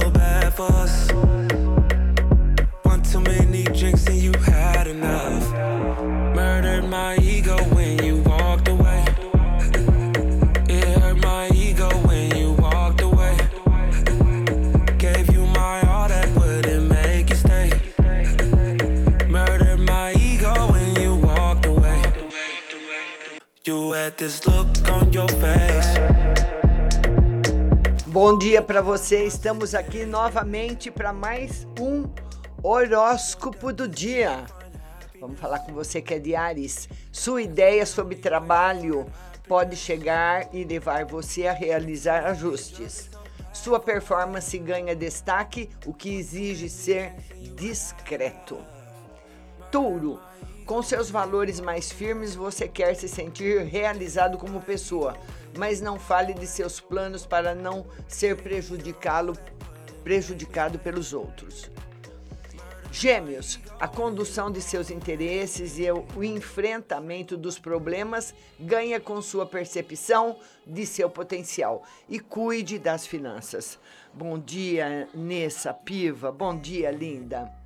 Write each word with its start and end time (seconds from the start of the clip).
so 0.00 0.10
bad 0.10 0.54
for 0.54 0.70
us. 0.84 1.12
One 2.82 3.02
too 3.02 3.20
many 3.20 3.64
drinks 3.64 4.06
and 4.06 4.20
you 4.26 4.32
had 4.54 4.86
enough. 4.86 5.44
Murdered 6.34 6.86
my 6.88 7.16
ego 7.16 7.56
when 7.74 8.02
you 8.02 8.16
walked 8.22 8.68
away. 8.68 9.04
It 10.76 10.86
hurt 10.98 11.18
my 11.30 11.50
ego 11.54 11.90
when 12.08 12.34
you 12.40 12.52
walked 12.52 13.02
away. 13.02 13.36
Gave 14.96 15.26
you 15.34 15.44
my 15.60 15.76
all 15.92 16.08
that 16.08 16.28
wouldn't 16.38 16.84
make 16.88 17.28
you 17.28 17.36
stay. 17.36 17.68
Murdered 19.28 19.80
my 19.94 20.14
ego 20.30 20.54
when 20.72 20.90
you 21.02 21.16
walked 21.16 21.66
away. 21.66 22.02
You 23.66 23.92
had 23.92 24.16
this 24.16 24.46
look 24.46 24.68
on 24.88 25.12
your 25.12 25.28
face. 25.44 25.90
Bom 28.12 28.36
dia 28.36 28.60
para 28.60 28.82
você. 28.82 29.24
Estamos 29.24 29.74
aqui 29.74 30.04
novamente 30.04 30.90
para 30.90 31.14
mais 31.14 31.66
um 31.80 32.04
horóscopo 32.62 33.72
do 33.72 33.88
dia. 33.88 34.44
Vamos 35.18 35.40
falar 35.40 35.60
com 35.60 35.72
você 35.72 36.02
que 36.02 36.12
é 36.12 36.18
de 36.18 36.34
Ares. 36.34 36.90
Sua 37.10 37.40
ideia 37.40 37.86
sobre 37.86 38.16
trabalho 38.16 39.06
pode 39.48 39.76
chegar 39.76 40.54
e 40.54 40.62
levar 40.62 41.06
você 41.06 41.46
a 41.46 41.54
realizar 41.54 42.26
ajustes. 42.26 43.08
Sua 43.50 43.80
performance 43.80 44.58
ganha 44.58 44.94
destaque, 44.94 45.70
o 45.86 45.94
que 45.94 46.14
exige 46.14 46.68
ser 46.68 47.14
discreto. 47.56 48.58
Touro, 49.72 50.20
com 50.66 50.82
seus 50.82 51.08
valores 51.08 51.58
mais 51.58 51.90
firmes, 51.90 52.34
você 52.34 52.68
quer 52.68 52.94
se 52.94 53.08
sentir 53.08 53.62
realizado 53.62 54.36
como 54.36 54.60
pessoa, 54.60 55.16
mas 55.56 55.80
não 55.80 55.98
fale 55.98 56.34
de 56.34 56.46
seus 56.46 56.78
planos 56.78 57.24
para 57.24 57.54
não 57.54 57.86
ser 58.06 58.36
prejudicá-lo 58.36 59.32
prejudicado 60.04 60.78
pelos 60.78 61.14
outros. 61.14 61.70
Gêmeos, 62.90 63.58
a 63.80 63.88
condução 63.88 64.50
de 64.50 64.60
seus 64.60 64.90
interesses 64.90 65.78
e 65.78 65.90
o 65.90 66.22
enfrentamento 66.22 67.34
dos 67.38 67.58
problemas 67.58 68.34
ganha 68.60 69.00
com 69.00 69.22
sua 69.22 69.46
percepção 69.46 70.38
de 70.66 70.84
seu 70.84 71.08
potencial 71.08 71.82
e 72.10 72.20
cuide 72.20 72.78
das 72.78 73.06
finanças. 73.06 73.78
Bom 74.12 74.38
dia, 74.38 75.08
Nessa 75.14 75.72
Piva. 75.72 76.30
Bom 76.30 76.58
dia, 76.58 76.90
linda. 76.90 77.61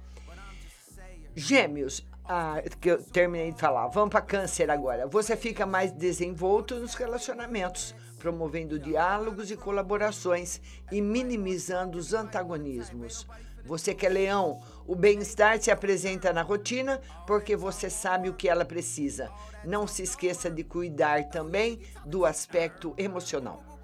Gêmeos, 1.39 2.03
ah, 2.25 2.63
que 2.81 2.93
eu 2.93 3.03
terminei 3.03 3.53
de 3.53 3.61
falar. 3.61 3.89
Vamos 3.89 4.09
para 4.09 4.23
câncer 4.23 4.71
agora. 4.71 5.07
Você 5.07 5.37
fica 5.37 5.67
mais 5.67 5.93
desenvolto 5.93 6.77
nos 6.77 6.95
relacionamentos, 6.95 7.95
promovendo 8.19 8.79
diálogos 8.79 9.51
e 9.51 9.57
colaborações 9.57 10.63
e 10.91 11.03
minimizando 11.03 11.99
os 11.99 12.15
antagonismos. 12.15 13.27
Você 13.67 13.95
que 13.95 14.07
é 14.07 14.09
leão, 14.09 14.63
o 14.87 14.97
bem-estar 14.97 15.61
se 15.61 15.71
apresenta 15.71 16.33
na 16.33 16.41
rotina 16.41 17.03
porque 17.27 17.55
você 17.55 17.91
sabe 17.91 18.31
o 18.31 18.35
que 18.35 18.49
ela 18.49 18.65
precisa. 18.65 19.31
Não 19.63 19.87
se 19.87 20.05
esqueça 20.05 20.51
de 20.51 20.65
cuidar 20.65 21.29
também 21.29 21.81
do 22.07 22.25
aspecto 22.25 22.95
emocional. 22.97 23.76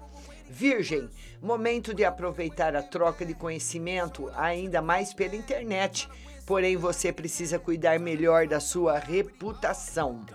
Virgem, 0.49 1.09
momento 1.41 1.93
de 1.93 2.05
aproveitar 2.05 2.75
a 2.75 2.83
troca 2.83 3.25
de 3.25 3.33
conhecimento, 3.33 4.31
ainda 4.35 4.81
mais 4.81 5.13
pela 5.13 5.35
internet. 5.35 6.07
Porém, 6.45 6.75
você 6.77 7.11
precisa 7.11 7.57
cuidar 7.57 7.99
melhor 7.99 8.47
da 8.47 8.59
sua 8.59 8.99
reputação. 8.99 10.25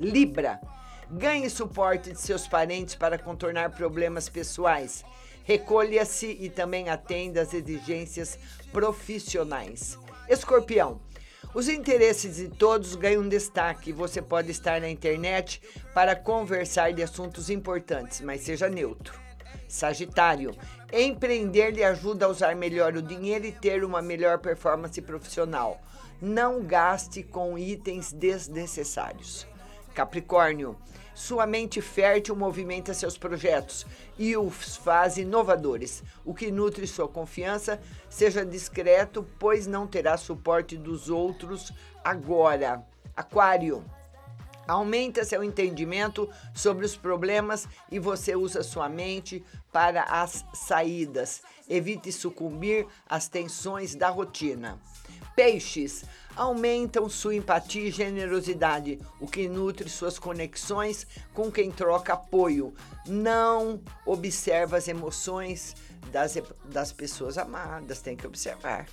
Libra, 0.00 0.60
ganhe 1.10 1.50
suporte 1.50 2.12
de 2.12 2.20
seus 2.20 2.46
parentes 2.46 2.94
para 2.94 3.18
contornar 3.18 3.70
problemas 3.70 4.28
pessoais. 4.28 5.04
Recolha-se 5.44 6.26
e 6.40 6.48
também 6.48 6.88
atenda 6.88 7.42
às 7.42 7.52
exigências 7.52 8.38
profissionais. 8.72 9.98
Escorpião, 10.28 11.00
os 11.54 11.68
interesses 11.68 12.36
de 12.36 12.48
todos 12.48 12.94
ganham 12.94 13.28
destaque. 13.28 13.92
Você 13.92 14.22
pode 14.22 14.50
estar 14.50 14.80
na 14.80 14.88
internet 14.88 15.60
para 15.92 16.16
conversar 16.16 16.92
de 16.92 17.02
assuntos 17.02 17.50
importantes, 17.50 18.22
mas 18.22 18.40
seja 18.40 18.70
neutro. 18.70 19.20
Sagitário, 19.68 20.54
empreender 20.92 21.70
lhe 21.72 21.82
ajuda 21.82 22.26
a 22.26 22.28
usar 22.28 22.54
melhor 22.54 22.94
o 22.96 23.02
dinheiro 23.02 23.46
e 23.46 23.52
ter 23.52 23.84
uma 23.84 24.02
melhor 24.02 24.38
performance 24.38 25.00
profissional. 25.00 25.80
Não 26.20 26.62
gaste 26.62 27.22
com 27.22 27.58
itens 27.58 28.12
desnecessários. 28.12 29.46
Capricórnio, 29.94 30.76
sua 31.14 31.46
mente 31.46 31.80
fértil 31.82 32.34
movimenta 32.34 32.94
seus 32.94 33.18
projetos 33.18 33.86
e 34.18 34.36
os 34.36 34.76
faz 34.76 35.18
inovadores, 35.18 36.02
o 36.24 36.32
que 36.32 36.50
nutre 36.50 36.86
sua 36.86 37.06
confiança. 37.06 37.80
Seja 38.08 38.46
discreto, 38.46 39.26
pois 39.38 39.66
não 39.66 39.86
terá 39.86 40.16
suporte 40.16 40.76
dos 40.76 41.10
outros 41.10 41.72
agora. 42.02 42.82
Aquário. 43.14 43.84
Aumenta 44.66 45.24
seu 45.24 45.42
entendimento 45.42 46.28
sobre 46.54 46.84
os 46.84 46.96
problemas 46.96 47.68
e 47.90 47.98
você 47.98 48.36
usa 48.36 48.62
sua 48.62 48.88
mente 48.88 49.44
para 49.72 50.02
as 50.04 50.44
saídas. 50.54 51.42
Evite 51.68 52.12
sucumbir 52.12 52.86
às 53.08 53.28
tensões 53.28 53.94
da 53.94 54.08
rotina. 54.08 54.78
Peixes 55.34 56.04
aumentam 56.36 57.08
sua 57.08 57.34
empatia 57.34 57.88
e 57.88 57.90
generosidade, 57.90 58.98
o 59.18 59.26
que 59.26 59.48
nutre 59.48 59.88
suas 59.88 60.18
conexões 60.18 61.06
com 61.32 61.50
quem 61.50 61.70
troca 61.70 62.12
apoio. 62.12 62.74
Não 63.06 63.80
observa 64.04 64.76
as 64.76 64.88
emoções 64.88 65.74
das, 66.10 66.36
das 66.66 66.92
pessoas 66.92 67.38
amadas, 67.38 68.02
tem 68.02 68.16
que 68.16 68.26
observar. 68.26 68.86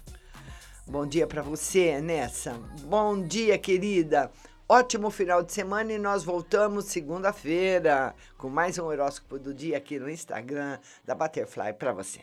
Bom 0.87 1.05
dia 1.05 1.27
para 1.27 1.41
você, 1.41 2.01
Nessa. 2.01 2.53
Bom 2.81 3.21
dia, 3.21 3.57
querida. 3.59 4.31
Ótimo 4.71 5.09
final 5.09 5.41
de 5.41 5.51
semana 5.51 5.91
e 5.91 5.97
nós 5.97 6.23
voltamos 6.23 6.85
segunda-feira 6.85 8.13
com 8.37 8.49
mais 8.49 8.77
um 8.77 8.85
horóscopo 8.85 9.39
do 9.39 9.51
dia 9.51 9.75
aqui 9.75 9.97
no 9.97 10.07
Instagram 10.07 10.77
da 11.03 11.15
Butterfly 11.15 11.73
para 11.73 11.91
você. 11.91 12.21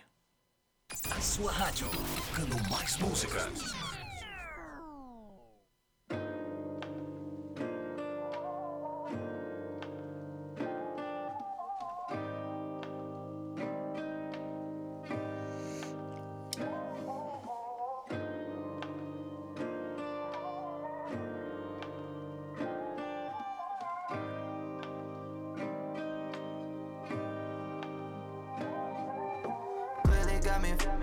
A 1.10 1.20
sua 1.20 1.50
rádio, 1.50 1.88
música. 3.00 3.50
Got 30.40 30.62
me 30.62 30.95